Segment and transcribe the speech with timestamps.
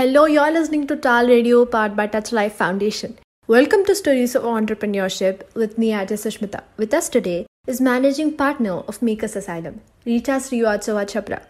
[0.00, 3.18] Hello, you're listening to TAL Radio powered by Touch Life Foundation.
[3.46, 6.62] Welcome to Stories of Entrepreneurship with me, Ajay Sushmita.
[6.78, 11.42] With us today is managing partner of Makers Asylum, Richa Srivatsava Chopra.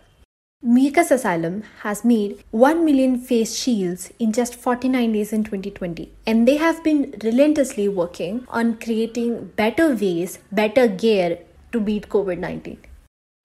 [0.62, 6.48] Makers Asylum has made 1 million face shields in just 49 days in 2020, and
[6.48, 11.38] they have been relentlessly working on creating better ways, better gear
[11.70, 12.78] to beat COVID 19.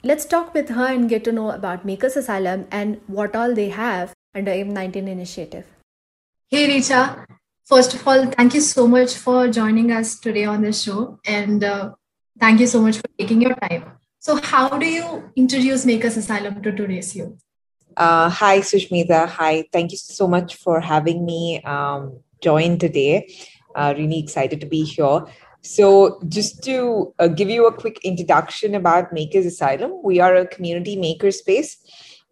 [0.03, 3.69] Let's talk with her and get to know about Makers Asylum and what all they
[3.69, 5.65] have under M19 initiative.
[6.49, 7.25] Hey, Richa.
[7.65, 11.19] First of all, thank you so much for joining us today on this show.
[11.25, 11.93] And uh,
[12.39, 13.93] thank you so much for taking your time.
[14.19, 17.41] So, how do you introduce Makers Asylum to today's youth?
[17.97, 19.27] Uh, hi, Sushmita.
[19.29, 19.65] Hi.
[19.71, 23.33] Thank you so much for having me um, join today.
[23.73, 25.21] Uh, really excited to be here.
[25.61, 30.47] So, just to uh, give you a quick introduction about Makers Asylum, we are a
[30.47, 31.77] community makerspace.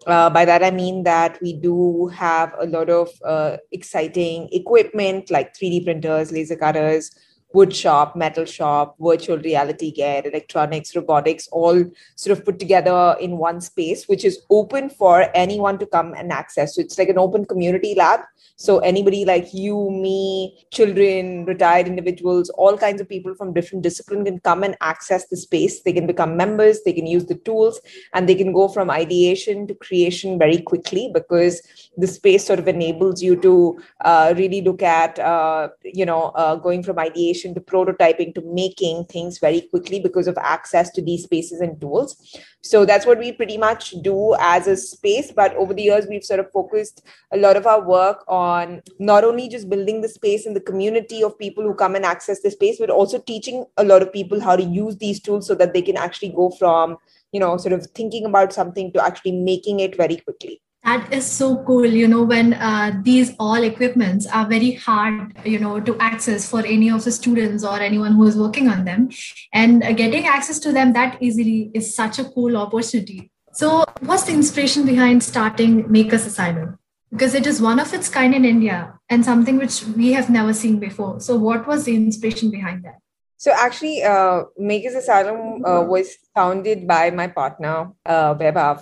[0.05, 5.31] Uh, by that, I mean that we do have a lot of uh, exciting equipment
[5.31, 7.11] like 3D printers, laser cutters,
[7.53, 11.83] wood shop, metal shop, virtual reality gear, electronics, robotics, all
[12.15, 16.31] sort of put together in one space, which is open for anyone to come and
[16.31, 16.75] access.
[16.75, 18.21] So it's like an open community lab.
[18.55, 24.25] So anybody like you, me, children, retired individuals, all kinds of people from different disciplines
[24.25, 25.81] can come and access the space.
[25.81, 27.79] They can become members, they can use the tools,
[28.13, 31.61] and they can go from ideation to creation very quickly because
[31.97, 36.55] the space sort of enables you to uh, really look at, uh, you know, uh,
[36.55, 41.23] going from ideation to prototyping to making things very quickly because of access to these
[41.23, 42.15] spaces and tools.
[42.61, 45.31] So that's what we pretty much do as a space.
[45.31, 49.23] But over the years, we've sort of focused a lot of our work on not
[49.23, 52.51] only just building the space and the community of people who come and access the
[52.51, 55.73] space, but also teaching a lot of people how to use these tools so that
[55.73, 56.97] they can actually go from,
[57.31, 61.25] you know, sort of thinking about something to actually making it very quickly that is
[61.25, 65.97] so cool you know when uh, these all equipments are very hard you know to
[65.99, 69.09] access for any of the students or anyone who is working on them.
[69.53, 73.31] And uh, getting access to them that easily is such a cool opportunity.
[73.53, 76.79] So what's the inspiration behind starting makers asylum?
[77.11, 80.53] Because it is one of its kind in india and something which we have never
[80.53, 81.19] seen before.
[81.19, 82.99] So what was the inspiration behind that?
[83.37, 88.81] So actually, uh, Makers Asylum uh, was founded by my partner, uh, Vaibhav,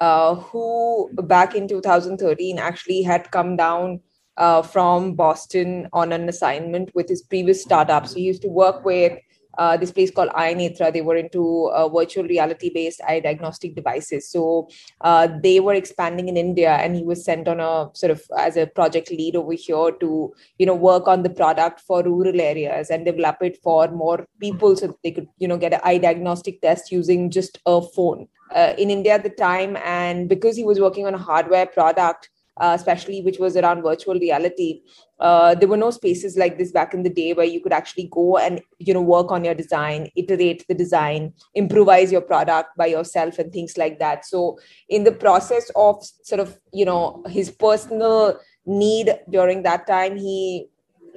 [0.00, 4.00] uh, who back in 2013 actually had come down
[4.36, 8.06] uh, from Boston on an assignment with his previous startup.
[8.06, 9.18] So he used to work with
[9.58, 10.92] uh, this place called Eyenetra.
[10.92, 14.30] They were into uh, virtual reality based eye diagnostic devices.
[14.30, 14.68] So
[15.00, 18.56] uh, they were expanding in India, and he was sent on a sort of as
[18.56, 22.90] a project lead over here to you know work on the product for rural areas
[22.90, 26.60] and develop it for more people so they could you know get an eye diagnostic
[26.60, 29.76] test using just a phone uh, in India at the time.
[29.84, 34.14] And because he was working on a hardware product, uh, especially which was around virtual
[34.14, 34.82] reality,
[35.20, 38.08] uh, there were no spaces like this back in the day where you could actually
[38.12, 42.86] go and you know work on your design, iterate the design, improvise your product by
[42.86, 44.26] yourself, and things like that.
[44.26, 44.58] So
[44.88, 50.68] in the process of sort of you know his personal need during that time, he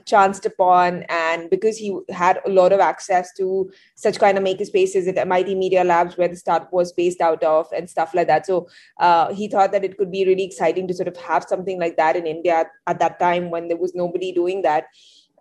[0.06, 4.66] chanced upon and because he had a lot of access to such kind of maker
[4.66, 8.28] spaces at MIT Media Labs where the startup was based out of and stuff like
[8.28, 8.46] that.
[8.46, 8.68] So
[9.00, 11.98] uh, he thought that it could be really exciting to sort of have something like
[11.98, 14.86] that in India at that time when there was nobody doing that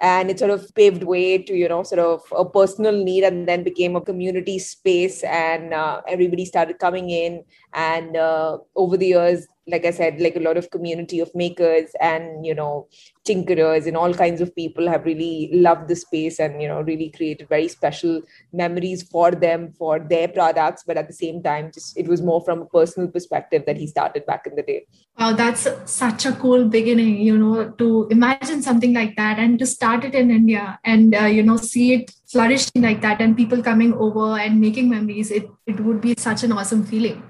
[0.01, 3.49] and it sort of paved way to you know sort of a personal need and
[3.49, 7.45] then became a community space and uh, everybody started coming in
[7.75, 11.91] and uh, over the years like I said, like a lot of community of makers
[12.01, 12.89] and you know
[13.27, 17.11] tinkerers and all kinds of people have really loved the space and you know really
[17.11, 20.85] created very special memories for them for their products.
[20.87, 23.87] But at the same time, just it was more from a personal perspective that he
[23.87, 24.87] started back in the day.
[25.19, 27.21] Wow, that's such a cool beginning.
[27.21, 31.25] You know, to imagine something like that and to start it in India and uh,
[31.25, 35.31] you know see it flourishing like that and people coming over and making memories.
[35.31, 37.23] It it would be such an awesome feeling.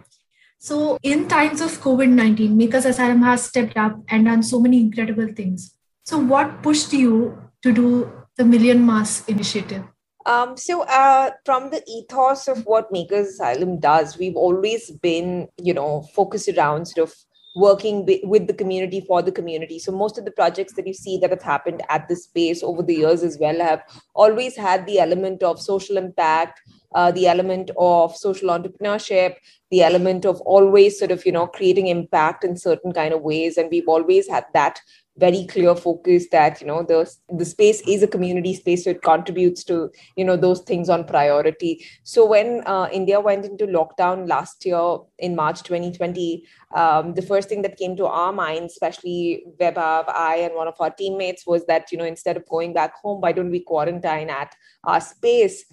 [0.59, 4.81] So, in times of COVID 19, Makers Asylum has stepped up and done so many
[4.81, 5.75] incredible things.
[6.05, 9.85] So, what pushed you to do the Million Mask initiative?
[10.27, 15.75] Um, so, uh, from the ethos of what Makers Asylum does, we've always been, you
[15.75, 17.15] know, focused around sort of
[17.55, 19.79] working with the community for the community.
[19.79, 22.83] So most of the projects that you see that have happened at this space over
[22.83, 23.83] the years as well have
[24.15, 26.61] always had the element of social impact,
[26.95, 29.37] uh, the element of social entrepreneurship
[29.71, 33.57] the element of always sort of you know creating impact in certain kind of ways
[33.57, 34.81] and we've always had that
[35.19, 39.03] very clear focus that you know the the space is a community space so it
[39.03, 41.85] contributes to you know those things on priority.
[42.05, 46.45] So when uh, india went into lockdown last year in march 2020
[46.75, 50.81] um, the first thing that came to our minds especially Vaibhav, i and one of
[50.81, 54.31] our teammates was that you know instead of going back home why don't we quarantine
[54.31, 54.55] at
[54.85, 55.65] our space?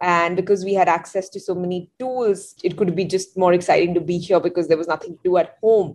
[0.00, 3.94] And because we had access to so many tools it could be just more exciting
[3.94, 5.94] to be here because there was nothing to do at home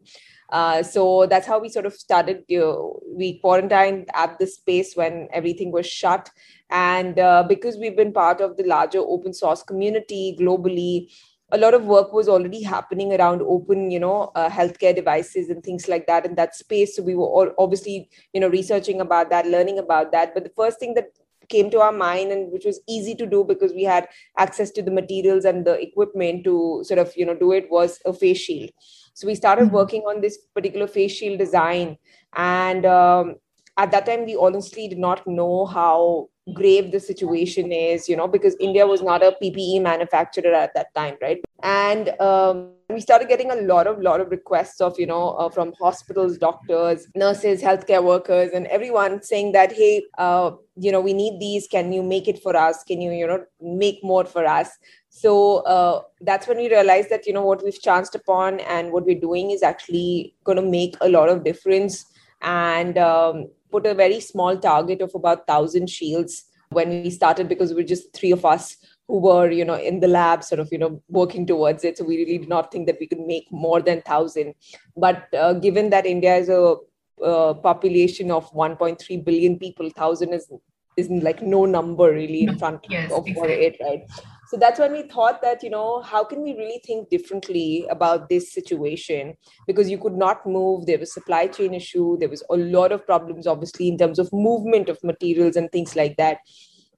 [0.50, 2.44] uh, so that's how we sort of started.
[2.48, 6.30] You know, we quarantined at the space when everything was shut.
[6.70, 11.12] And uh, because we've been part of the larger open source community globally,
[11.52, 15.64] a lot of work was already happening around open, you know, uh, healthcare devices and
[15.64, 16.96] things like that in that space.
[16.96, 20.34] So we were all obviously, you know, researching about that, learning about that.
[20.34, 21.08] But the first thing that
[21.50, 24.08] came to our mind and which was easy to do because we had
[24.38, 28.00] access to the materials and the equipment to sort of you know do it was
[28.06, 28.70] a face shield
[29.18, 29.74] so we started mm-hmm.
[29.81, 31.98] working on this particular face shield design
[32.36, 33.38] and um,
[33.78, 38.28] at that time we honestly did not know how grave the situation is you know
[38.28, 41.42] because india was not a ppe manufacturer at that time right?
[41.64, 45.50] And um, we started getting a lot of lot of requests of you know uh,
[45.50, 51.14] from hospitals doctors nurses healthcare workers and everyone saying that hey uh, you know we
[51.14, 51.68] need these.
[51.68, 52.84] Can you make it for us?
[52.84, 54.70] Can you you know make more for us?
[55.10, 59.06] So uh, that's when we realized that you know what we've chanced upon and what
[59.06, 62.06] we're doing is actually going to make a lot of difference.
[62.42, 67.69] And um, put a very small target of about 1000 shields when we started because
[67.69, 68.78] we were just three of us
[69.08, 71.98] who were you know in the lab sort of you know working towards it.
[71.98, 74.54] So we really did not think that we could make more than 1000
[74.96, 76.75] but uh, given that india is a
[77.24, 80.52] uh, population of 1.3 billion people 1000 is
[80.98, 83.54] is like no number really in front yes, of exactly.
[83.54, 84.02] it right
[84.48, 88.30] so that's when we thought that you know how can we really think differently about
[88.30, 89.36] this situation?
[89.68, 90.86] Because you could not move.
[90.86, 92.18] There was supply chain issue.
[92.18, 95.96] There was a lot of problems obviously in terms of movement of materials and things
[95.96, 96.38] like that.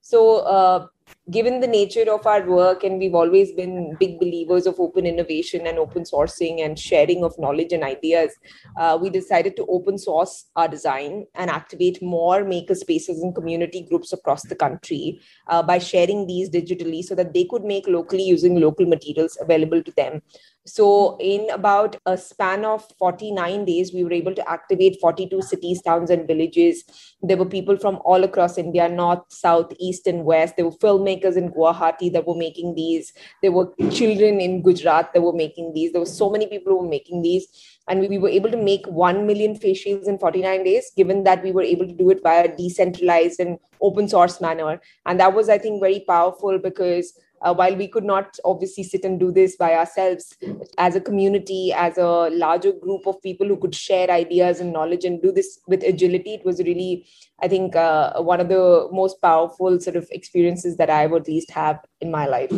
[0.01, 0.87] So uh,
[1.31, 5.67] given the nature of our work and we've always been big believers of open innovation
[5.67, 8.31] and open sourcing and sharing of knowledge and ideas
[8.79, 13.81] uh, we decided to open source our design and activate more maker spaces and community
[13.81, 18.23] groups across the country uh, by sharing these digitally so that they could make locally
[18.23, 20.21] using local materials available to them
[20.69, 25.81] so, in about a span of 49 days, we were able to activate 42 cities,
[25.81, 26.83] towns, and villages.
[27.23, 30.57] There were people from all across India, north, south, east, and west.
[30.57, 33.13] There were filmmakers in Guwahati that were making these.
[33.41, 35.91] There were children in Gujarat that were making these.
[35.91, 37.47] There were so many people who were making these.
[37.87, 41.23] And we, we were able to make 1 million face shields in 49 days, given
[41.23, 44.79] that we were able to do it via a decentralized and open source manner.
[45.07, 49.05] And that was, I think, very powerful because uh, while we could not obviously sit
[49.05, 50.35] and do this by ourselves
[50.77, 55.05] as a community as a larger group of people who could share ideas and knowledge
[55.05, 57.05] and do this with agility it was really
[57.41, 61.27] i think uh, one of the most powerful sort of experiences that i would at
[61.27, 62.51] least have in my life.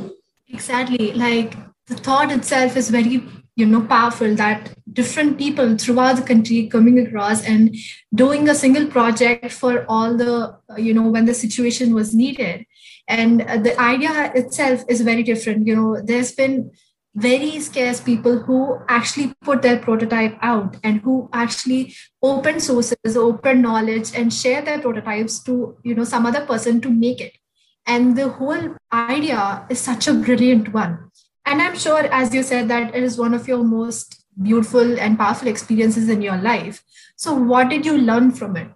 [0.50, 1.14] Exactly.
[1.14, 1.56] Like
[1.92, 3.22] the thought itself is very
[3.58, 7.76] you know powerful that different people throughout the country coming across and
[8.16, 10.32] doing a single project for all the
[10.78, 12.66] you know when the situation was needed.
[13.08, 15.68] And uh, the idea itself is very different.
[15.68, 16.72] You know there's been
[17.14, 23.62] very scarce people who actually put their prototype out and who actually open sources open
[23.62, 27.38] knowledge and share their prototypes to you know some other person to make it.
[27.86, 31.11] And the whole idea is such a brilliant one
[31.46, 35.18] and i'm sure as you said that it is one of your most beautiful and
[35.18, 36.84] powerful experiences in your life
[37.16, 38.70] so what did you learn from it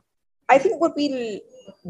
[0.50, 1.42] i think what we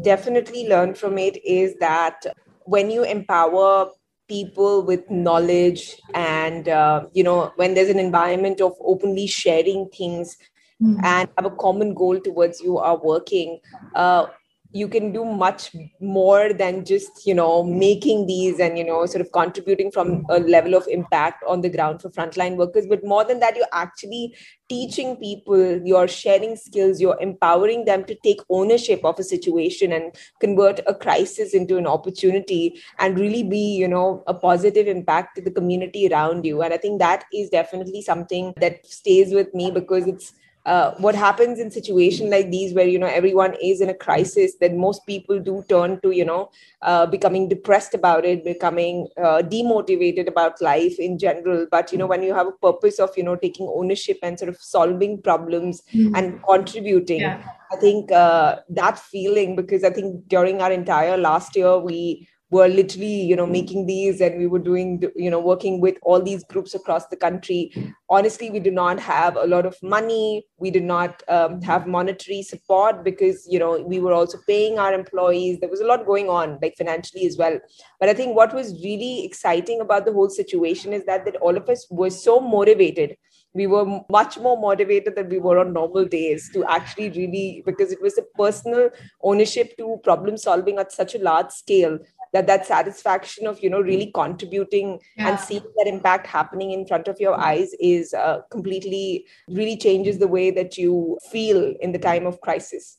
[0.02, 2.26] definitely learned from it is that
[2.64, 3.90] when you empower
[4.28, 10.36] people with knowledge and uh, you know when there's an environment of openly sharing things
[10.82, 10.98] mm.
[11.04, 13.60] and have a common goal towards you are working
[13.94, 14.26] uh,
[14.72, 19.20] you can do much more than just you know making these and you know sort
[19.20, 22.86] of contributing from a level of impact on the ground for frontline workers.
[22.86, 24.34] But more than that you're actually
[24.68, 30.12] teaching people you're sharing skills you're empowering them to take ownership of a situation and
[30.40, 35.42] convert a crisis into an opportunity and really be you know a positive impact to
[35.42, 36.62] the community around you.
[36.62, 40.32] And i think that is definitely something that stays with me because it's
[40.66, 44.56] uh, what happens in situation like these where you know everyone is in a crisis
[44.60, 46.50] then most people do turn to you know
[46.82, 52.06] uh, becoming depressed about it becoming uh, demotivated about life in general but you know
[52.06, 55.82] when you have a purpose of you know taking ownership and sort of solving problems
[55.94, 56.14] mm-hmm.
[56.16, 57.42] and contributing yeah.
[57.72, 62.68] i think uh, that feeling because i think during our entire last year we were
[62.68, 66.44] literally you know making these and we were doing you know working with all these
[66.44, 67.72] groups across the country.
[68.08, 70.46] Honestly we did not have a lot of money.
[70.58, 74.94] We did not um, have monetary support because you know we were also paying our
[74.94, 75.58] employees.
[75.58, 77.58] There was a lot going on like financially as well.
[77.98, 81.56] But i think what was really exciting about the whole situation is that that all
[81.56, 83.16] of us were so motivated.
[83.54, 87.90] We were much more motivated than we were on normal days to actually really because
[87.90, 88.90] it was a personal
[89.22, 91.98] ownership to problem solving at such a large scale
[92.36, 95.28] that that satisfaction of you know really contributing yeah.
[95.28, 100.18] and seeing that impact happening in front of your eyes is uh, completely really changes
[100.18, 102.98] the way that you feel in the time of crisis.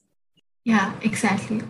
[0.64, 1.62] Yeah exactly.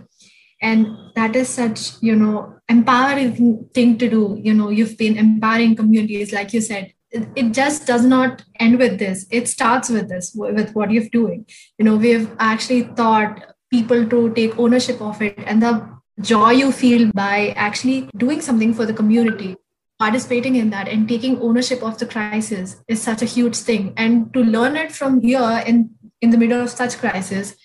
[0.60, 2.38] And that is such you know
[2.70, 4.24] empowering thing to do.
[4.50, 6.94] You know you've been empowering communities like you said.
[7.12, 9.28] It just does not end with this.
[9.32, 11.46] It starts with this with what you're doing.
[11.78, 16.72] You know we've actually taught people to take ownership of it and the joy you
[16.72, 19.56] feel by actually doing something for the community
[20.00, 23.94] participating in that and taking ownership of the crisis is such a huge thing.
[23.98, 27.56] And to learn it from here in in the middle of such crisis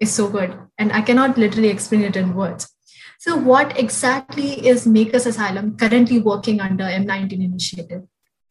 [0.00, 0.58] is so good.
[0.78, 2.68] And i cannot literally explain it in words.
[3.18, 8.02] So what exactly is makers asylum currently working under m19 initiative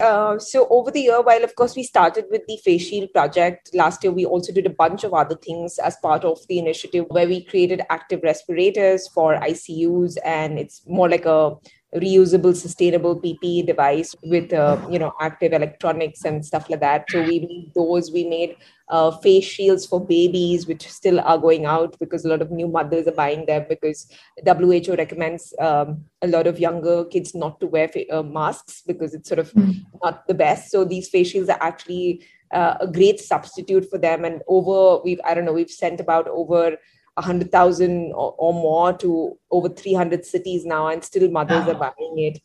[0.02, 3.70] uh, so over the year, while of course we started with the face shield project
[3.74, 7.06] last year, we also did a bunch of other things as part of the initiative
[7.10, 11.56] where we created active respirators for ICUs, and it's more like a
[11.96, 17.06] reusable, sustainable PPE device with uh, you know active electronics and stuff like that.
[17.10, 18.12] So we made those.
[18.12, 18.56] We made
[18.88, 22.68] uh, face shields for babies, which still are going out because a lot of new
[22.68, 24.08] mothers are buying them because
[24.46, 29.14] WHO recommends um, a lot of younger kids not to wear fa- uh, masks because
[29.14, 29.84] it's sort of mm.
[30.04, 30.72] not the best.
[30.72, 34.24] So these face shields are actually uh, a great substitute for them.
[34.24, 36.78] And over we've I don't know we've sent about over
[37.22, 41.72] 100,000 or, or, more to over 300 cities now, and still mothers wow.
[41.72, 42.40] are buying it.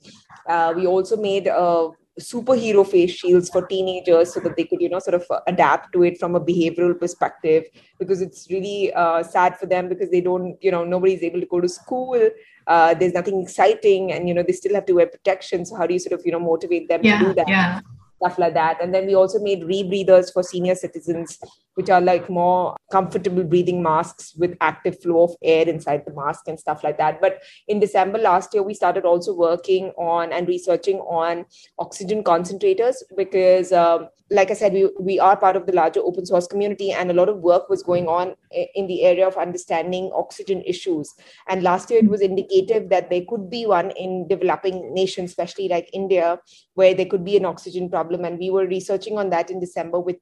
[0.48, 1.88] Uh, we also made uh,
[2.20, 6.02] superhero face shields for teenagers so that they could, you know, sort of adapt to
[6.02, 7.64] it from a behavioral perspective
[7.98, 11.46] because it's really uh, sad for them because they don't, you know, nobody's able to
[11.46, 12.30] go to school.
[12.66, 15.64] Uh, there's nothing exciting, and you know they still have to wear protection.
[15.64, 17.48] So how do you sort of, you know, motivate them yeah, to do that?
[17.48, 17.80] Yeah
[18.22, 18.82] stuff like that.
[18.82, 21.38] And then we also made rebreathers for senior citizens,
[21.74, 26.48] which are like more comfortable breathing masks with active flow of air inside the mask
[26.48, 27.20] and stuff like that.
[27.20, 31.44] But in December last year, we started also working on and researching on
[31.78, 36.26] oxygen concentrators because, um, like I said, we, we are part of the larger open
[36.26, 38.34] source community, and a lot of work was going on
[38.74, 41.14] in the area of understanding oxygen issues.
[41.48, 45.68] And last year, it was indicative that there could be one in developing nations, especially
[45.68, 46.40] like India,
[46.74, 48.24] where there could be an oxygen problem.
[48.24, 50.16] And we were researching on that in December with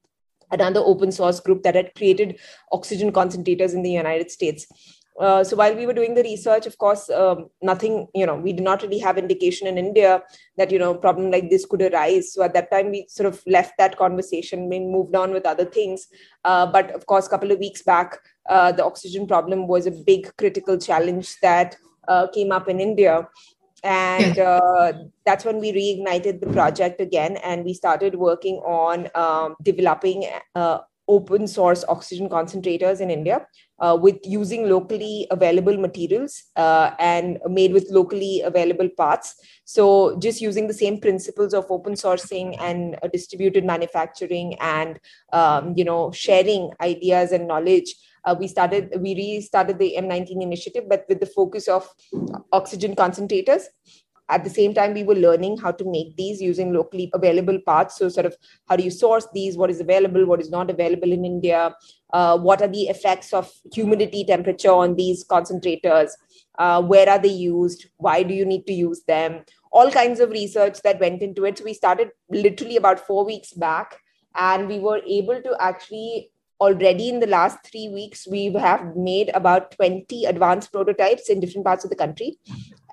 [0.51, 2.39] another open source group that had created
[2.73, 4.67] oxygen concentrators in the United States.
[5.21, 8.53] Uh, so while we were doing the research, of course, um, nothing, you know, we
[8.53, 10.23] did not really have indication in India
[10.57, 12.33] that, you know, problem like this could arise.
[12.33, 15.65] So at that time, we sort of left that conversation and moved on with other
[15.65, 16.09] things.
[16.45, 18.19] Uh, but of course, a couple of weeks back,
[18.49, 21.77] uh, the oxygen problem was a big critical challenge that
[22.09, 23.29] uh, came up in India
[23.85, 24.93] and uh,
[25.27, 30.79] that's when we reignited the project again and we started working on um, developing uh,
[31.09, 33.47] open source oxygen concentrators in india
[33.81, 39.35] uh, with using locally available materials uh, and made with locally available parts.
[39.65, 44.99] So just using the same principles of open sourcing and distributed manufacturing and
[45.33, 47.95] um, you know sharing ideas and knowledge
[48.25, 51.89] uh, we started we restarted the m19 initiative but with the focus of
[52.53, 53.65] oxygen concentrators
[54.29, 57.99] at the same time we were learning how to make these using locally available parts
[57.99, 58.37] so sort of
[58.69, 59.57] how do you source these?
[59.57, 60.27] What is available?
[60.27, 61.75] What is not available in india?
[62.13, 66.11] Uh, what are the effects of humidity temperature on these concentrators?
[66.59, 67.87] Uh, where are they used?
[67.97, 69.45] Why do you need to use them?
[69.73, 71.59] All kinds of research that went into it.
[71.59, 73.99] So we started literally about four weeks back
[74.37, 79.31] and we were able to actually already in the last three weeks we have made
[79.35, 82.39] about 20 advanced prototypes in different parts of the country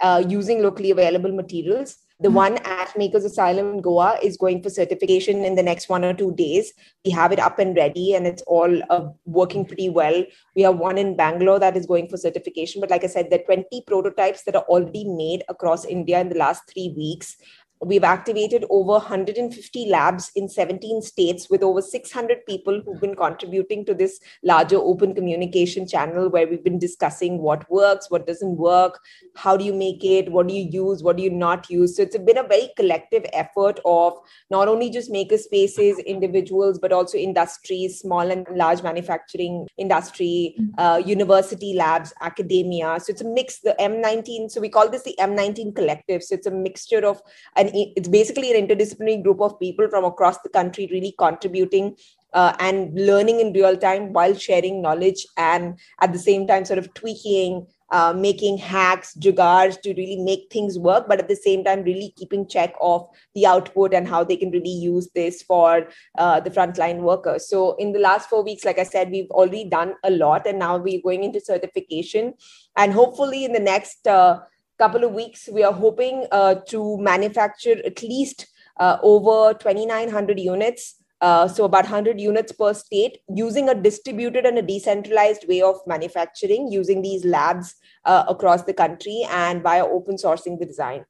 [0.02, 1.98] uh, using locally available materials.
[2.20, 2.36] The mm-hmm.
[2.36, 6.14] one at makers asylum in goa is going for certification in the next one or
[6.14, 6.72] two days.
[7.04, 10.24] We have it up and ready and it's all uh, working pretty well.
[10.56, 13.40] We have one in bangalore that is going for certification but like i said there
[13.40, 17.36] are 20 prototypes that are already made across india in the last three weeks
[17.84, 23.86] We've activated over 150 labs in 17 states with over 600 people who've been contributing
[23.86, 29.00] to this larger open communication channel where we've been discussing what works, what doesn't work,
[29.36, 31.98] how do you make it, what do you use, what do you not use.
[31.98, 34.14] So it's been a very collective effort of
[34.52, 40.80] not only just maker spaces, individuals, but also industries, small and large manufacturing industry, mm-hmm.
[40.80, 43.00] uh, university labs, academia.
[43.00, 43.60] So it's a mix.
[43.62, 46.24] The M19, so we call this the M19 Collective.
[46.24, 47.22] So it's a mixture of
[47.56, 51.96] an it's basically an interdisciplinary group of people from across the country really contributing
[52.34, 56.80] uh, and learning in real time while sharing knowledge and at the same time sort
[56.80, 61.62] of tweaking uh, making hacks jugaads to really make things work but at the same
[61.62, 65.88] time really keeping check of the output and how they can really use this for
[66.18, 67.50] uh, the frontline workers.
[67.50, 70.58] So in the last four weeks like i said we've already done a lot and
[70.58, 72.34] now we're going into certification.
[72.78, 74.40] And hopefully in the next uh,
[74.82, 78.48] couple of weeks, we are hoping uh, to manufacture at least
[78.80, 80.96] uh, over 2,900 units.
[81.22, 85.76] Uh, so about 100 units per state using a distributed and a decentralized way of
[85.86, 91.06] manufacturing using these labs across the country and via open sourcing the design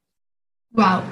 [0.74, 1.08] wow.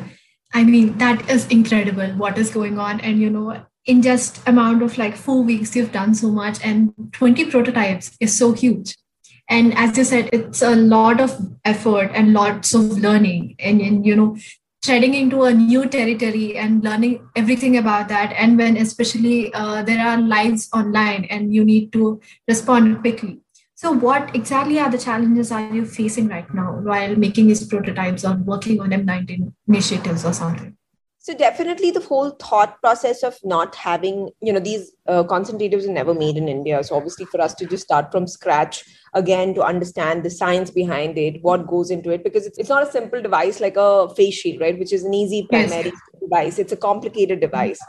[0.53, 2.99] I mean that is incredible what is going on.
[3.01, 6.93] And you know in just amount of like four weeks you've done so much and
[7.13, 8.95] 20 prototypes is so huge
[9.49, 14.05] and as you said it's a lot of effort and lots of learning and, and
[14.05, 14.37] you know
[14.81, 18.31] treading into a new territory and learning everything about that.
[18.33, 23.41] And when especially uh, there are lives online and you need to respond quickly.
[23.75, 28.25] So what exactly are the challenges are you facing right now while making these prototypes
[28.25, 30.75] or working on m19 initiatives or something
[31.21, 35.91] so definitely the whole thought process of not having you know these uh, concentrators are
[35.91, 36.83] never made in india.
[36.83, 38.83] So obviously for us to just start from scratch
[39.13, 42.87] again to understand the science behind it what goes into it because it's, it's not
[42.87, 46.19] a simple device like a face shield right which is an easy primary yes.
[46.21, 46.59] device.
[46.59, 47.79] It's a complicated device.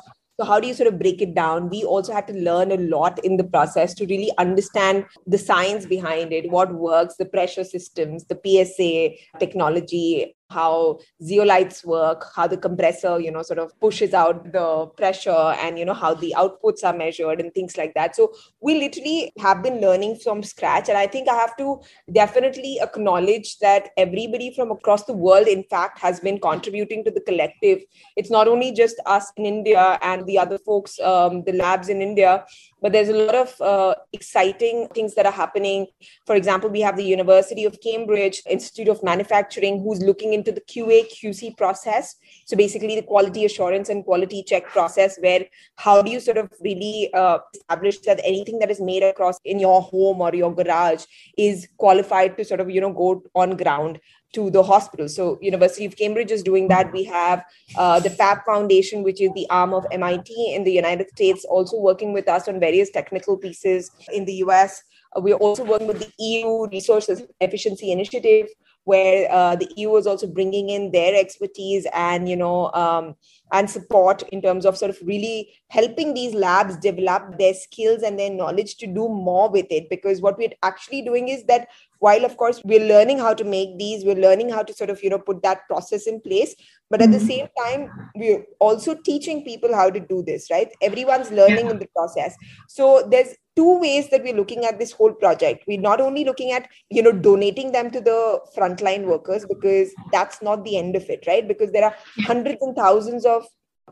[0.40, 1.68] So how do you sort of break it down?
[1.68, 5.84] We also had to learn a lot in the process to really understand the science
[5.84, 12.56] behind it what works the pressure systems the psa technology how zeolites work how the
[12.56, 16.84] compressor you know sort of pushes out the pressure and you know how the outputs
[16.84, 18.16] are measured and things like that.
[18.16, 20.88] So we literally have been learning from scratch.
[20.88, 21.80] And i think i have to
[22.12, 27.20] definitely acknowledge that everybody from across the world in fact has been contributing to the
[27.20, 27.80] collective.
[28.16, 32.02] It's not only just us in india and the other folks um, the labs in
[32.02, 32.44] india
[32.80, 35.86] but there's a lot of uh, exciting things that are happening.
[36.26, 40.60] For example we have the university of cambridge institute of manufacturing who's looking into the
[40.60, 42.16] qa qc process.
[42.46, 45.46] So basically the quality assurance and quality check process where
[45.76, 49.58] how do you sort of really uh, establish that anything that is made across in
[49.58, 51.04] your home or your garage
[51.36, 54.00] is qualified to sort of you know go on ground
[54.32, 55.08] to the hospital.
[55.08, 56.92] So University of Cambridge is doing that.
[56.92, 57.44] We have
[57.76, 61.78] uh, the FAB Foundation, which is the arm of MIT in the United States, also
[61.78, 64.82] working with us on various technical pieces in the US.
[65.16, 68.46] Uh, we're also working with the EU Resources Efficiency Initiative,
[68.84, 73.14] where uh, the EU is also bringing in their expertise and you know um,
[73.52, 78.18] and support in terms of sort of really helping these labs develop their skills and
[78.18, 79.88] their knowledge to do more with it.
[79.90, 81.68] Because what we're actually doing is that
[82.00, 85.02] while of course we're learning how to make these we're learning how to sort of
[85.02, 86.54] you know put that process in place
[86.88, 87.26] but at the mm-hmm.
[87.26, 91.72] same time we're also teaching people how to do this right everyone's learning yeah.
[91.72, 92.34] in the process
[92.68, 96.52] so there's two ways that we're looking at this whole project we're not only looking
[96.52, 101.08] at you know donating them to the frontline workers because that's not the end of
[101.10, 103.46] it right because there are hundreds and thousands of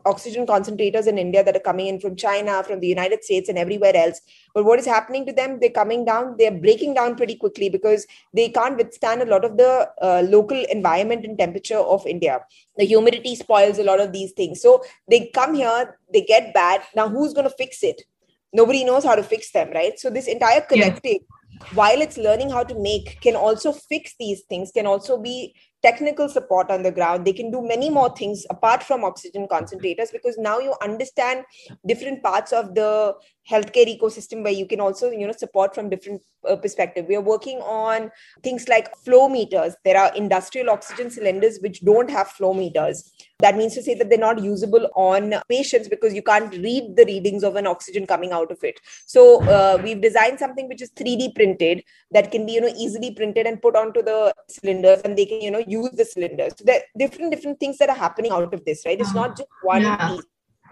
[0.05, 3.57] oxygen concentrators in India that are coming in from China, from the United States, and
[3.57, 4.21] everywhere else.
[4.53, 5.59] But what is happening to them?
[5.59, 9.57] They're coming down, they're breaking down pretty quickly because they can't withstand a lot of
[9.57, 12.39] the uh, local environment and temperature of India.
[12.77, 14.61] The humidity spoils a lot of these things.
[14.61, 16.81] So they come here, they get bad.
[16.95, 18.03] Now, who's going to fix it?
[18.51, 19.97] Nobody knows how to fix them, right?
[19.99, 21.21] So, this entire collective.
[21.21, 21.35] Yeah
[21.73, 26.29] while it's learning how to make can also fix these things can also be technical
[26.29, 27.25] support on the ground.
[27.25, 31.45] They can do many more things apart from oxygen concentrators because now you understand
[31.85, 33.15] different parts of the
[33.49, 37.05] healthcare ecosystem where you can also you know support from different uh, perspective.
[37.07, 38.11] We are working on
[38.43, 39.75] things like flow meters.
[39.83, 43.11] There are industrial oxygen cylinders which don't have flow meters.
[43.39, 47.05] That means to say that they're not usable on patients because you can't read the
[47.05, 48.79] readings of an oxygen coming out of it.
[49.05, 53.13] So uh, we've designed something which is 3d printed that can be you know easily
[53.13, 56.53] printed and put onto the cylinders and they can you know use the cylinders.
[56.57, 58.99] So there are different different things that are happening out of this right?
[58.99, 60.09] It's not just one yeah.
[60.09, 60.25] piece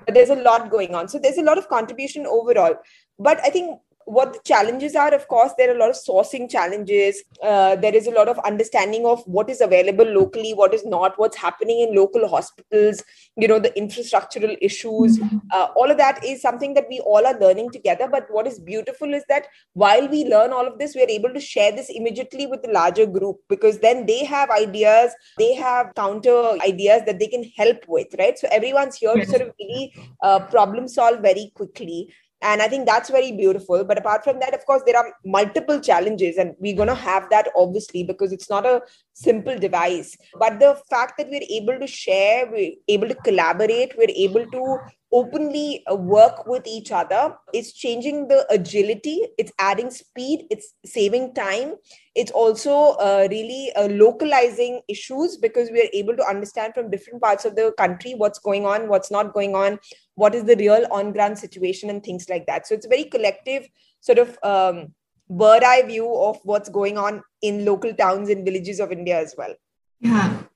[0.05, 1.07] but there's a lot going on.
[1.07, 2.75] So there's a lot of contribution overall.
[3.19, 6.50] But i think what the challenges are of course there are a lot of sourcing
[6.50, 7.24] challenges.
[7.43, 11.17] Uh, there is a lot of understanding of what is available locally what is not
[11.20, 13.04] what's happening in local hospitals
[13.36, 15.20] you know the infrastructural issues.
[15.20, 15.38] Mm-hmm.
[15.52, 18.08] uh, all of that is something that we all are learning together.
[18.10, 21.34] But what is beautiful is that while we learn all of this we are able
[21.34, 25.93] to share this immediately with the larger group because then they have ideas they have
[25.96, 28.39] counter ideas that they can help with right?
[28.39, 29.93] So everyone's here to sort of really
[30.24, 33.84] uh, problem solve very quickly and i think that's very beautiful.
[33.84, 37.30] But apart from that of course there are multiple challenges and we're going to have
[37.30, 38.82] that obviously because it's not a
[39.13, 40.15] simple device.
[40.39, 44.78] But the fact that we're able to share we're able to collaborate we're able to
[45.12, 47.36] openly uh, work with each other.
[47.54, 49.28] It's changing the agility.
[49.38, 50.48] It's adding speed.
[50.50, 51.76] It's saving time.
[52.15, 57.22] It's also uh, really uh, localizing issues because we are able to understand from different
[57.22, 59.80] parts of the country what's going on what's not going on
[60.15, 62.67] what is the real on ground situation and things like that.
[62.67, 63.67] So it's a very collective
[64.02, 64.93] sort of um,
[65.30, 69.36] bird eye view of what's going on in local towns and villages of india as
[69.38, 69.54] well.
[70.00, 70.46] Yeah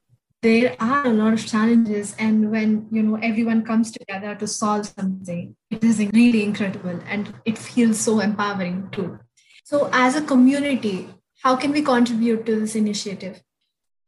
[0.41, 4.85] there are a lot of challenges and when you know everyone comes together to solve
[4.87, 9.19] something it is really incredible and it feels so empowering too
[9.63, 11.07] so as a community
[11.43, 13.41] how can we contribute to this initiative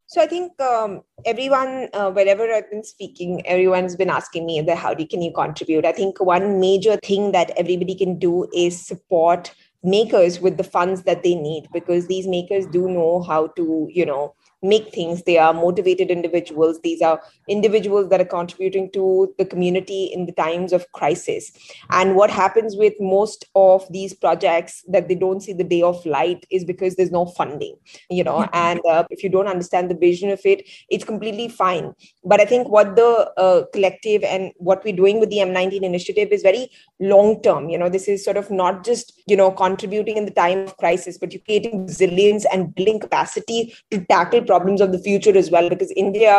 [0.06, 4.76] so I think um, everyone, uh, wherever I've been speaking, everyone's been asking me that
[4.76, 5.84] how do, can you contribute?
[5.86, 11.02] I think one major thing that everybody can do is support makers with the funds
[11.04, 14.34] that they need because these makers do know how to, you know,
[14.64, 15.22] make things.
[15.22, 16.80] They are motivated individuals.
[16.82, 21.52] These are individuals that are contributing to the community in the times of crisis.
[21.90, 26.04] And what happens with most of these projects that they don't see the day of
[26.06, 27.76] light is because there's no funding,
[28.10, 28.48] you know.
[28.52, 31.94] And uh, if you don't understand the vision of it, it's completely fine.
[32.24, 36.28] But I think what the uh, collective and what we're doing with the M19 initiative
[36.32, 37.68] is very long term.
[37.68, 40.76] You know, this is sort of not just you know contributing in the time of
[40.78, 45.50] crisis, but you're creating resilience and building capacity to tackle problems of the future as
[45.56, 46.36] well because india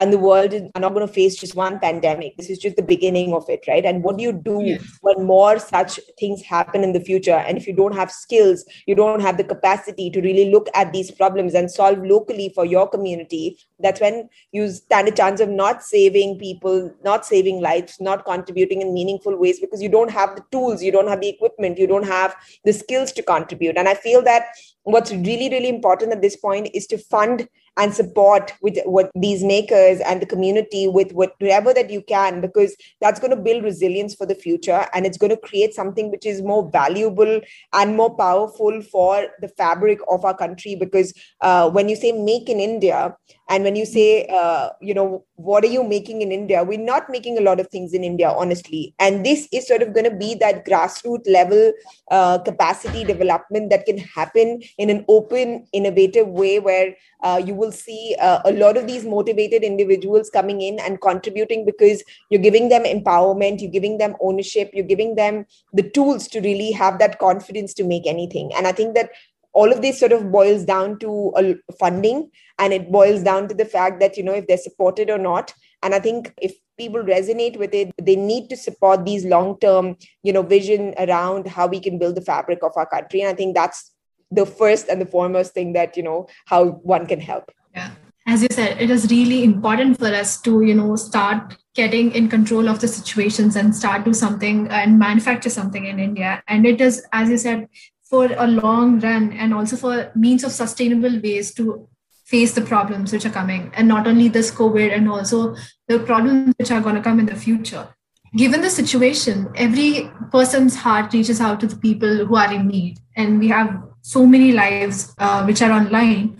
[0.00, 2.36] and the world are not going to face just one pandemic.
[2.36, 3.84] This is just the beginning of it, right?
[3.84, 4.98] And what do you do yes.
[5.00, 7.34] when more such things happen in the future?
[7.34, 10.92] And if you don't have skills, you don't have the capacity to really look at
[10.92, 15.48] these problems and solve locally for your community, that's when you stand a chance of
[15.48, 20.36] not saving people, not saving lives, not contributing in meaningful ways because you don't have
[20.36, 23.76] the tools, you don't have the equipment, you don't have the skills to contribute.
[23.76, 24.46] And I feel that
[24.84, 29.44] what's really, really important at this point is to fund and support with what these
[29.44, 34.14] makers and the community with whatever that you can because that's going to build resilience
[34.14, 37.40] for the future and it's going to create something which is more valuable
[37.72, 42.48] and more powerful for the fabric of our country because uh, when you say make
[42.48, 43.14] in india
[43.48, 46.64] and when you say uh, you know what are you making in india?
[46.64, 48.94] We're not making a lot of things in india honestly.
[48.98, 51.72] And this is sort of going to be that grassroots level
[52.10, 57.72] uh, capacity development that can happen in an open innovative way where uh, you will
[57.72, 62.68] see uh, a lot of these motivated individuals coming in and contributing because you're giving
[62.68, 67.18] them empowerment you're giving them ownership you're giving them the tools to really have that
[67.18, 68.50] confidence to make anything.
[68.56, 69.10] And i think that
[69.52, 73.54] all of this sort of boils down to uh, funding and it boils down to
[73.54, 75.54] the fact that you know if they're supported or not.
[75.82, 79.96] And i think if people resonate with it they need to support these long term
[80.22, 83.20] you know vision around how we can build the fabric of our country.
[83.20, 83.92] And i think that's
[84.30, 87.50] the first and the foremost thing that you know how one can help.
[87.74, 87.90] Yeah.
[88.26, 92.28] As you said it is really important for us to you know start getting in
[92.28, 96.42] control of the situations and start do something and manufacture something in india.
[96.48, 97.68] And it is as you said
[98.08, 101.88] for a long run and also for means of sustainable ways to
[102.24, 103.70] face the problems which are coming.
[103.74, 105.56] And not only this covid and also
[105.88, 107.88] the problems which are going to come in the future.
[108.36, 112.98] Given the situation every person's heart reaches out to the people who are in need.
[113.16, 116.38] And we have so many lives uh, which are online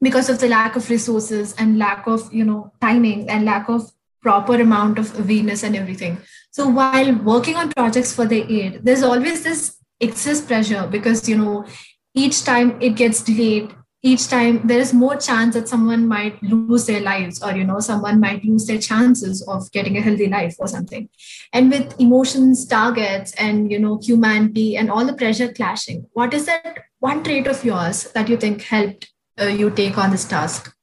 [0.00, 3.90] because of the lack of resources and lack of you know timing and lack of
[4.22, 6.18] proper amount of awareness and everything.
[6.50, 11.36] So while working on projects for the aid there's always this excess pressure because you
[11.36, 11.64] know
[12.14, 16.84] each time it gets delayed each time there is more chance that someone might lose
[16.84, 20.54] their lives or you know someone might lose their chances of getting a healthy life
[20.58, 21.08] or something.
[21.54, 26.44] And with emotions targets and you know humanity and all the pressure clashing what is
[26.44, 30.74] that one trait of yours that you think helped uh, you take on this task?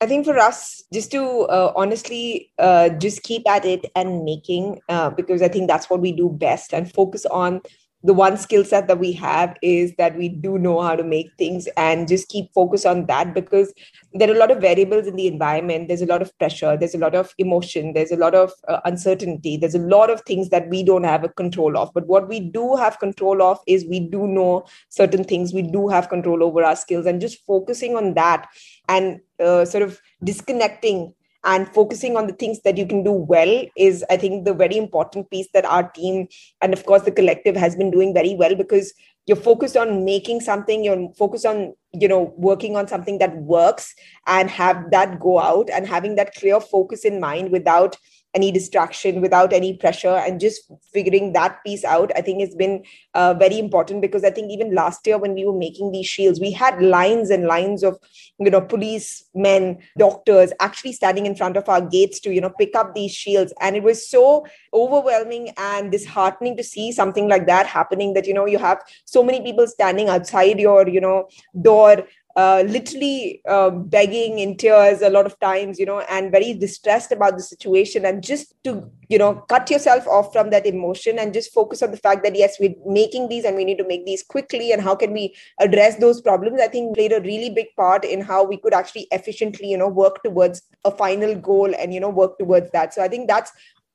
[0.00, 4.80] I think for us, just to uh, honestly uh, just keep at it and making,
[4.88, 7.62] uh, because I think that's what we do best and focus on
[8.04, 11.30] the one skill set that we have is that we do know how to make
[11.38, 13.72] things and just keep focus on that because
[14.12, 15.88] there are a lot of variables in the environment.
[15.88, 16.76] There's a lot of pressure.
[16.76, 17.94] There's a lot of emotion.
[17.94, 19.56] There's a lot of uh, uncertainty.
[19.56, 21.94] There's a lot of things that we don't have a control of.
[21.94, 25.54] But what we do have control of is we do know certain things.
[25.54, 28.48] We do have control over our skills and just focusing on that
[28.86, 33.64] and uh, sort of disconnecting and focusing on the things that you can do well
[33.76, 36.26] is i think the very important piece that our team
[36.62, 38.92] and of course the collective has been doing very well because
[39.26, 43.94] you're focused on making something you're focused on you know working on something that works
[44.26, 47.96] and have that go out and having that clear focus in mind without
[48.34, 52.82] any distraction without any pressure and just figuring that piece out i think has been
[53.14, 56.40] uh, very important because i think even last year when we were making these shields
[56.40, 57.98] we had lines and lines of
[58.38, 62.74] you know policemen doctors actually standing in front of our gates to you know pick
[62.74, 63.52] up these shields.
[63.60, 68.34] And it was so overwhelming and disheartening to see something like that happening that you
[68.34, 71.28] know you have so many people standing outside your you know
[71.60, 72.04] door
[72.36, 77.12] uh, literally uh, begging in tears a lot of times, you know, and very distressed
[77.12, 78.04] about the situation.
[78.04, 81.92] And just to, you know, cut yourself off from that emotion and just focus on
[81.92, 84.72] the fact that, yes, we're making these and we need to make these quickly.
[84.72, 86.60] And how can we address those problems?
[86.60, 89.88] I think played a really big part in how we could actually efficiently, you know,
[89.88, 92.94] work towards a final goal and, you know, work towards that.
[92.94, 93.52] So I think that's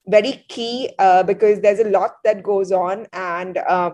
[0.08, 3.06] very key uh, because there's a lot that goes on.
[3.12, 3.91] And, uh,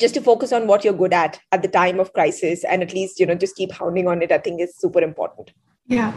[0.00, 2.94] just to focus on what you're good at at the time of crisis and at
[2.94, 5.52] least you know just keep hounding on it i think is super important.
[5.86, 6.14] Yeah.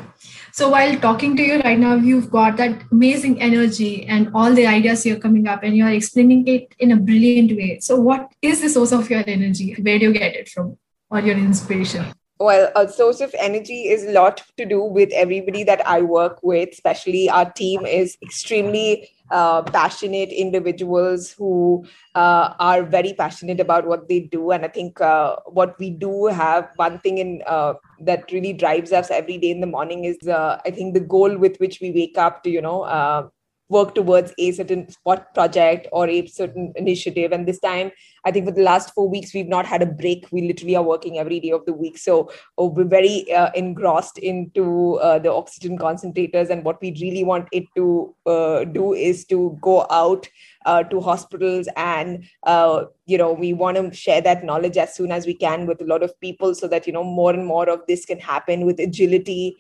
[0.54, 4.68] So while talking to you right now you've got that amazing energy and all the
[4.68, 7.80] ideas you're coming up and you're explaining it in a brilliant way.
[7.80, 9.76] So what is the source of your energy?
[9.82, 10.78] Where do you get it from
[11.10, 12.06] or your inspiration?
[12.40, 16.40] Well a source of energy is a lot to do with everybody that i work
[16.44, 23.88] with especially our team is extremely uh, passionate individuals who uh, are very passionate about
[23.88, 24.52] what they do.
[24.52, 28.92] And i think uh, what we do have one thing in uh, that really drives
[28.92, 31.92] us every day in the morning is uh, i think the goal with which we
[31.92, 33.28] wake up to you know uh,
[33.70, 37.32] work towards a certain spot project or a certain initiative.
[37.32, 37.92] And this time,
[38.24, 40.28] I think for the last four weeks, we've not had a break.
[40.32, 41.98] We literally are working every day of the week.
[41.98, 46.50] So oh, we're very uh, engrossed into uh, the oxygen concentrators.
[46.50, 50.28] And what we really want it to uh, do is to go out
[50.66, 55.12] uh, to hospitals and uh, you know we want to share that knowledge as soon
[55.12, 57.70] as we can with a lot of people so that you know more and more
[57.70, 59.56] of this can happen with agility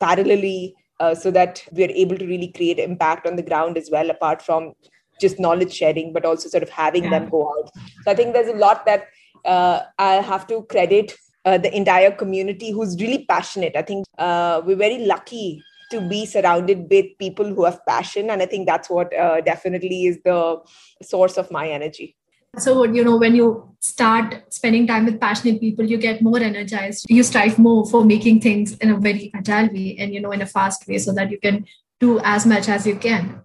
[0.00, 4.10] parallelly uh, so that we're able to really create impact on the ground as well,
[4.10, 4.72] apart from
[5.20, 7.10] just knowledge sharing, but also sort of having yeah.
[7.10, 7.70] them go out.
[8.04, 9.08] So I think there's a lot that
[9.44, 11.12] uh, I have to credit
[11.44, 13.74] uh, the entire community who's really passionate.
[13.76, 18.30] I think uh, we're very lucky to be surrounded with people who have passion.
[18.30, 20.60] And I think that's what uh, definitely is the
[21.02, 22.16] source of my energy
[22.58, 27.06] so you know when you start spending time with passionate people you get more energized.
[27.08, 30.42] You strive more for making things in a very agile way and you know in
[30.42, 31.64] a fast way so that you can
[31.98, 33.42] do as much as you can.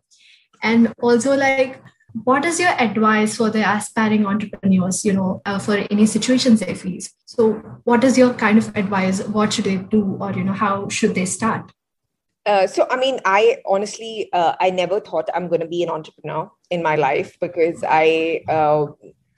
[0.62, 1.82] And also like
[2.24, 6.76] what is your advice for the aspiring entrepreneurs you know uh, for any situations they
[6.76, 7.14] face?
[7.26, 7.54] So
[7.86, 9.22] what is your kind of advice?
[9.24, 10.18] What should they do?
[10.20, 11.72] Or you know how should they start
[12.46, 15.90] uh, so i mean i honestly uh, i never thought i'm going to be an
[15.90, 18.86] entrepreneur in my life because i uh,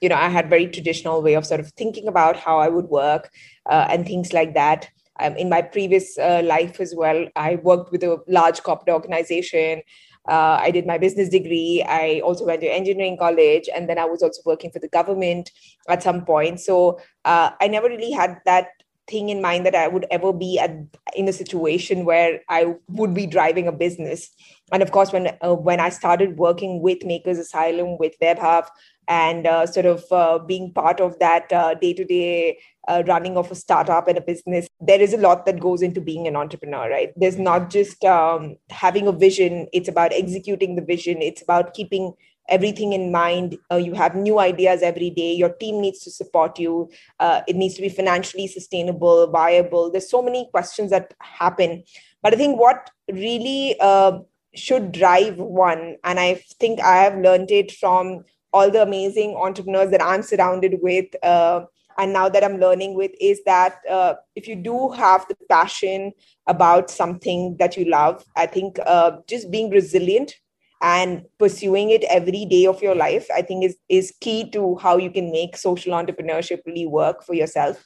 [0.00, 2.86] you know i had very traditional way of sort of thinking about how i would
[2.86, 3.30] work
[3.66, 4.88] uh, and things like that.
[5.20, 9.82] Um, in my previous uh, life as well i worked with a large corporate organization.
[10.30, 11.82] I did my business degree.
[11.88, 15.50] I also went to engineering college and then i was also working for the government
[15.88, 16.60] at some point.
[16.60, 18.77] So i never really had that
[19.08, 20.70] thing in mind that I would ever be at,
[21.16, 24.30] in a situation where I would be driving a business.
[24.72, 28.68] And of course, when uh, when I started working with Makers Asylum, with Vaibhav,
[29.08, 31.48] and uh, sort of uh, being part of that
[31.80, 32.58] day to day
[33.06, 36.26] running of a startup and a business, there is a lot that goes into being
[36.26, 37.12] an entrepreneur, right?
[37.16, 41.22] There's not just um, having a vision; it's about executing the vision.
[41.22, 42.12] It's about keeping
[42.48, 43.58] everything in mind.
[43.70, 45.32] Uh, you have new ideas every day.
[45.32, 46.90] Your team needs to support you.
[47.20, 49.90] Uh, it needs to be financially sustainable, viable.
[49.90, 51.84] There's so many questions that happen.
[52.22, 54.20] But I think what really uh,
[54.54, 59.90] should drive one, and I think I have learned it from all the amazing entrepreneurs
[59.90, 61.06] that I'm surrounded with.
[61.22, 61.64] Uh,
[61.98, 66.12] and now that I'm learning with, is that uh, if you do have the passion
[66.46, 70.36] about something that you love, I think uh, just being resilient
[70.80, 74.96] and pursuing it every day of your life i think is is key to how
[74.96, 77.84] you can make social entrepreneurship really work for yourself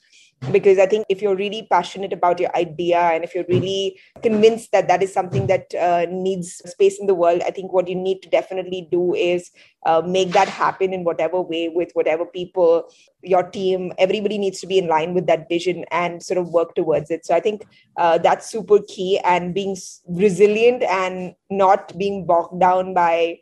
[0.51, 4.73] because i think if you're really passionate about your idea and if you're really convinced
[4.73, 7.95] that that is something that uh, needs space in the world i think what you
[7.95, 9.51] need to definitely do is
[9.87, 12.89] uh, make that happen in whatever way with whatever people
[13.23, 16.75] your team everybody needs to be in line with that vision and sort of work
[16.75, 17.25] towards it.
[17.25, 17.65] So i think
[17.97, 19.77] uh, that's super key and being
[20.09, 23.39] resilient and not being bogged down by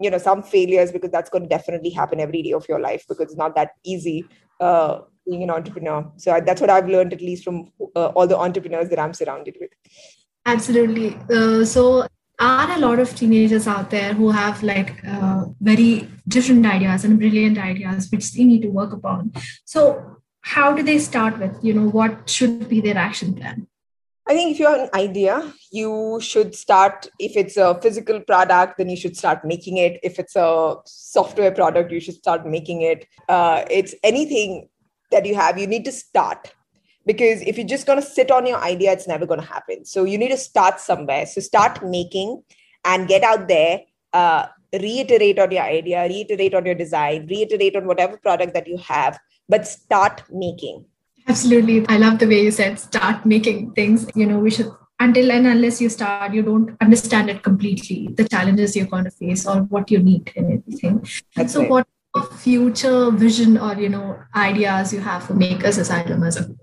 [0.00, 3.04] you know some failures because that's going to definitely happen every day of your life
[3.08, 4.24] because it's not that easy
[4.60, 6.10] uh, being an entrepreneur.
[6.16, 9.14] So I, that's what I've learned, at least from uh, all the entrepreneurs that I'm
[9.14, 9.70] surrounded with.
[10.44, 11.16] Absolutely.
[11.30, 12.06] Uh, so
[12.38, 17.18] are a lot of teenagers out there who have like uh, very different ideas and
[17.18, 19.32] brilliant ideas which they need to work upon.
[19.64, 21.56] So how do they start with?
[21.62, 23.68] You know, what should be their action plan?
[24.26, 27.08] I think if you have an idea, you should start.
[27.18, 29.98] If it's a physical product, then you should start making it.
[30.02, 33.06] If it's a software product, you should start making it.
[33.28, 34.68] Uh, it's anything
[35.12, 36.52] that you have, you need to start.
[37.04, 39.84] Because if you're just going to sit on your idea, it's never going to happen.
[39.84, 41.26] So you need to start somewhere.
[41.26, 42.42] So start making
[42.84, 43.82] and get out there.
[44.12, 48.78] Uh, reiterate on your idea, reiterate on your design, reiterate on whatever product that you
[48.78, 50.84] have, but start making
[51.28, 51.86] Absolutely.
[51.88, 54.06] I love the way you said start making things.
[54.14, 58.28] You know, we should, until and unless you start, you don't understand it completely, the
[58.28, 61.06] challenges you're going to face or what you need and everything.
[61.36, 61.70] That's so, right.
[61.70, 61.86] what
[62.36, 66.54] future vision or, you know, ideas you have for Makers Asylum as a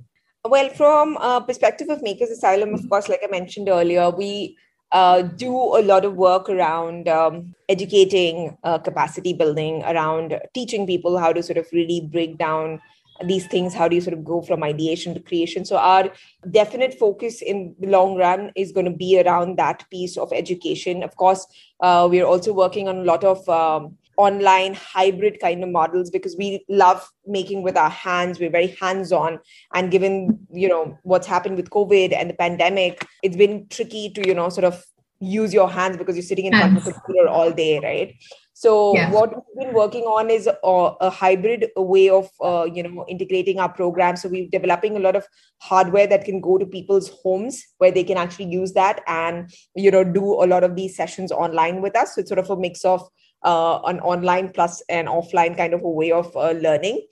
[0.45, 4.57] well, from a perspective of Makers Asylum, of course, like I mentioned earlier, we
[4.91, 11.19] uh, do a lot of work around um, educating, uh, capacity building, around teaching people
[11.19, 12.81] how to sort of really break down
[13.25, 15.65] these things how do you sort of go from ideation to creation.
[15.65, 16.09] So our
[16.51, 21.03] definite focus in the long run is going to be around that piece of education.
[21.03, 21.45] Of course
[21.81, 26.35] uh, we're also working on a lot of um, online hybrid kind of models because
[26.37, 28.39] we love making with our hands.
[28.39, 29.39] We're very hands on
[29.73, 34.27] and given you know what's happened with covid and the pandemic it's been tricky to
[34.27, 34.83] you know sort of
[35.19, 38.15] use your hands because you're sitting in front of the computer all day right?
[38.53, 43.05] So what we've been working on is a, a hybrid way of uh, you know
[43.07, 44.17] integrating our program.
[44.17, 45.25] So we're developing a lot of
[45.59, 49.91] hardware that can go to people's homes where they can actually use that and you
[49.91, 52.15] know do a lot of these sessions online with us.
[52.15, 53.07] So it's sort of a mix of
[53.43, 57.05] uh, an online plus an offline kind of a way of uh, learning.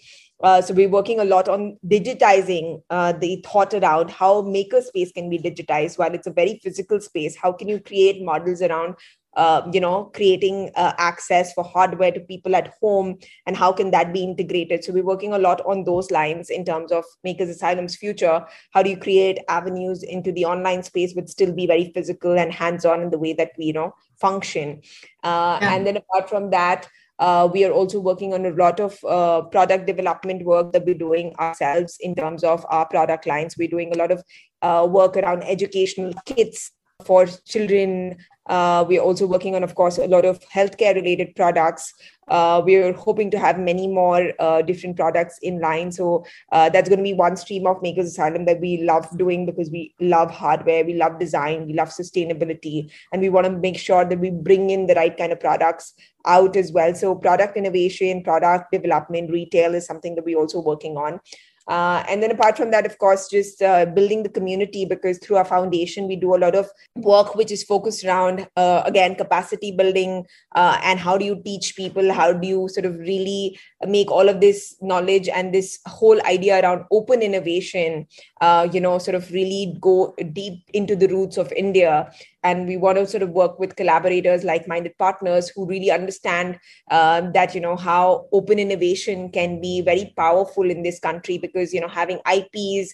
[0.43, 5.29] Uh, so we're working a lot on digitizing uh, the thought around how makerspace can
[5.29, 8.93] be digitized while it's a very physical space how can you create models around
[9.37, 13.91] uh, you know creating uh, access for hardware to people at home and how can
[13.91, 17.47] that be integrated so we're working a lot on those lines in terms of makers
[17.47, 21.91] asylum's future how do you create avenues into the online space but still be very
[21.93, 24.81] physical and hands-on in the way that we you know function
[25.23, 25.75] uh, yeah.
[25.75, 26.87] and then apart from that
[27.19, 30.93] uh, we are also working on a lot of uh, product development work that we're
[30.93, 33.55] doing ourselves in terms of our product lines.
[33.57, 34.23] We're doing a lot of
[34.61, 36.71] uh, work around educational kits
[37.05, 38.17] for children.
[38.47, 41.93] Uh, we're also working on, of course, a lot of healthcare related products.
[42.29, 45.91] Uh, we're hoping to have many more uh, different products in line.
[45.91, 49.45] So uh, that's going to be one stream of Makers Asylum that we love doing
[49.45, 53.77] because we love hardware, we love design, we love sustainability, and we want to make
[53.77, 55.93] sure that we bring in the right kind of products
[56.25, 56.95] out as well.
[56.95, 61.19] So product innovation, product development, retail is something that we're also working on.
[61.67, 65.35] Uh, and then apart from that, of course, just uh, building the community because through
[65.35, 69.71] our foundation, we do a lot of work which is focused around, uh, again, capacity
[69.71, 70.25] building
[70.55, 72.13] uh, and how do you teach people?
[72.13, 76.61] How do you sort of really make all of this knowledge and this whole idea
[76.61, 78.07] around open innovation,
[78.41, 82.11] uh, you know, sort of really go deep into the roots of India
[82.43, 86.59] and we want to sort of work with collaborators like-minded partners who really understand
[86.91, 91.73] uh, that you know how open innovation can be very powerful in this country because
[91.73, 92.93] you know having ips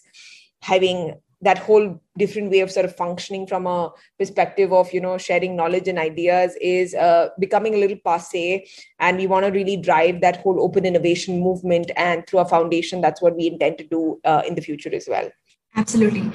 [0.62, 5.17] having that whole different way of sort of functioning from a perspective of you know
[5.17, 8.65] sharing knowledge and ideas is uh, becoming a little passe
[8.99, 13.01] and we want to really drive that whole open innovation movement and through our foundation
[13.01, 15.29] that's what we intend to do uh, in the future as well.
[15.75, 16.32] Absolutely.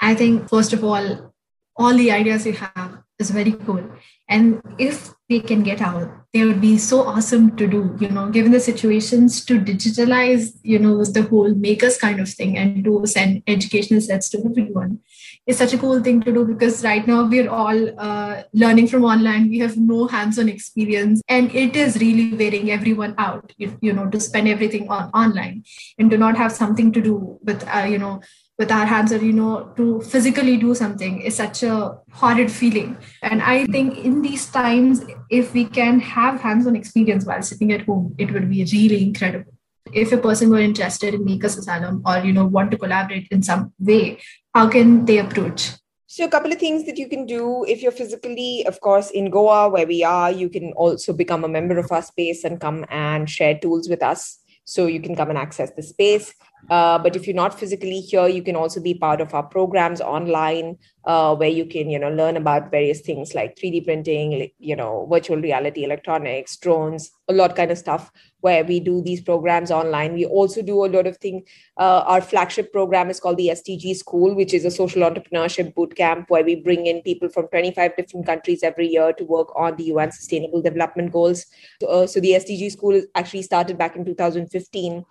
[0.00, 1.31] I think first of all
[1.76, 3.84] all the ideas you have is very cool.
[4.28, 8.28] And if they can get out they would be so awesome to do you know
[8.30, 13.06] given the situations to digitalize you know the whole makers kind of thing and to
[13.06, 14.98] send educational sets to everyone
[15.46, 19.04] is such a cool thing to do because right now we're all uh, learning from
[19.04, 19.50] online.
[19.50, 24.08] We have no hands-on experience and it is really wearing everyone out you, you know
[24.10, 25.64] to spend everything on online
[25.98, 28.20] and to not have something to do with uh, you know
[28.58, 32.96] with our hands or you know to physically do something is such a horrid feeling
[33.22, 37.82] and i think in these times if we can have hands-on experience while sitting at
[37.86, 39.52] home it would be really incredible
[39.92, 43.42] if a person were interested in Makers Asylum or you know want to collaborate in
[43.42, 44.18] some way,
[44.54, 45.72] how can they approach?
[46.06, 49.30] So, a couple of things that you can do if you're physically, of course, in
[49.30, 52.84] Goa, where we are, you can also become a member of our space and come
[52.90, 54.38] and share tools with us.
[54.64, 56.34] So, you can come and access the space.
[56.70, 60.00] Uh, but if you're not physically here, you can also be part of our programs
[60.00, 64.76] online, uh, where you can, you know, learn about various things like 3D printing, you
[64.76, 68.10] know, virtual reality, electronics, drones, a lot kind of stuff.
[68.40, 70.14] Where we do these programs online.
[70.14, 71.48] We also do a lot of things.
[71.76, 75.94] Uh, our flagship program is called the SDG School, which is a social entrepreneurship boot
[75.94, 79.76] camp where we bring in people from 25 different countries every year to work on
[79.76, 81.46] the UN Sustainable Development Goals.
[81.88, 85.04] Uh, so the SDG School actually started back in 2015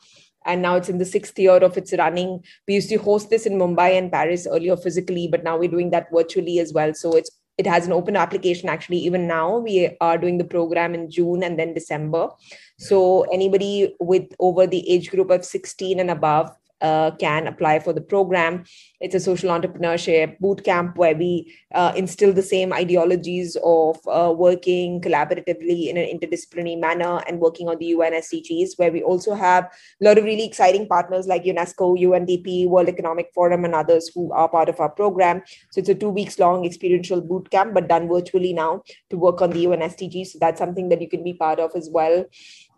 [0.45, 2.43] and now it's in the sixth year of its running.
[2.67, 5.91] We used to host this in Mumbai and Paris earlier physically, but now we're doing
[5.91, 6.93] that virtually as well.
[6.93, 10.95] So it's it has an open application actually even now we are doing the program
[10.95, 12.29] in june and then december
[12.79, 16.49] so anybody with over the age group of 16 and above
[16.81, 18.63] uh, can apply for the program.
[18.99, 24.33] It's a social entrepreneurship boot camp where we uh, instill the same ideologies of uh,
[24.35, 29.33] working collaboratively in an interdisciplinary manner and working on the UN SDGs, where we also
[29.33, 34.11] have a lot of really exciting partners like UNESCO, UNDP, World Economic Forum, and others
[34.13, 35.41] who are part of our program.
[35.71, 39.41] So it's a two weeks long experiential boot camp, but done virtually now to work
[39.41, 40.27] on the UN SDGs.
[40.27, 42.25] So that's something that you can be part of as well.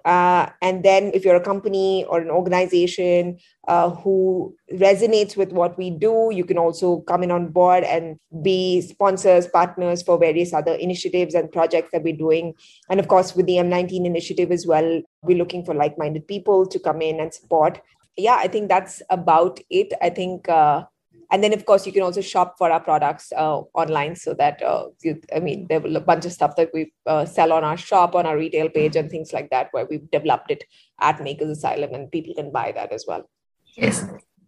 [0.05, 3.37] Uh, and then if you're a company or an organization
[3.67, 8.17] uh, who resonates with what we do, you can also come in on board and
[8.41, 12.53] be sponsors, partners for various other initiatives and projects that we're doing.
[12.89, 16.65] And of course, with the M19 initiative as well, we're looking for like minded people
[16.65, 17.79] to come in and support.
[18.17, 19.93] Yeah, I think that's about it.
[20.01, 20.83] I think uh,
[21.31, 24.61] and then of course you can also shop for our products uh, online so that
[24.63, 27.63] uh, you, i mean there are a bunch of stuff that we uh, sell on
[27.63, 30.63] our shop on our retail page and things like that where we've developed it
[30.99, 33.29] at makers asylum and people can buy that as well.
[33.75, 34.05] Yes.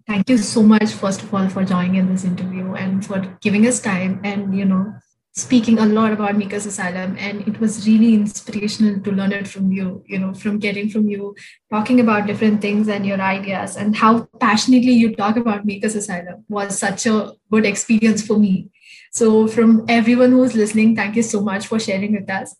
[0.08, 3.66] Thank you so much first of all for joining in this interview and for giving
[3.66, 4.94] us time and you know
[5.36, 9.70] speaking a lot about Makers Asylum, and it was really inspirational to learn it from
[9.70, 11.36] you, you know, from getting from you,
[11.70, 16.46] talking about different things and your ideas, and how passionately you talk about Makers Asylum
[16.48, 18.70] was such a good experience for me.
[19.12, 22.56] So, from everyone who's listening, thank you so much for sharing with us.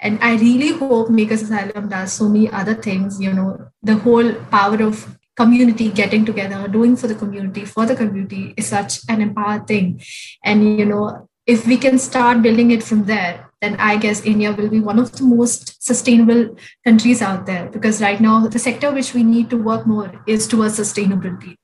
[0.00, 4.32] And I really hope Makers Asylum does so many other things, you know, the whole
[4.50, 9.20] power of community getting together doing for the community for the community is such an
[9.20, 10.00] empowered thing
[10.44, 14.52] and you know if we can start building it from there, then I guess India
[14.52, 17.68] will be one of the most sustainable countries out there.
[17.68, 21.56] Because right now, the sector which we need to work more is towards sustainability.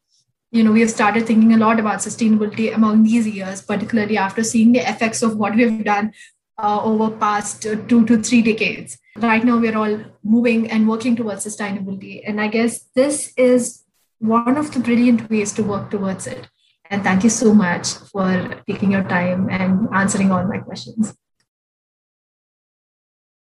[0.53, 4.43] You know, we have started thinking a lot about sustainability among these years, particularly after
[4.43, 6.13] seeing the effects of what we have done
[6.59, 8.99] uh, over past uh, two to three decades.
[9.17, 13.85] Right now, we're all moving and working towards sustainability, and I guess this is
[14.19, 16.49] one of the brilliant ways to work towards it.
[16.91, 21.15] And thank you so much for taking your time and answering all my questions.